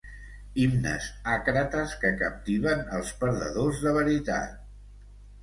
Himnes 0.61 1.09
àcrates 1.33 1.93
que 2.05 2.11
captiven 2.23 2.81
els 3.01 3.13
perdedors 3.21 3.85
de 3.85 3.95
veritat. 4.01 4.59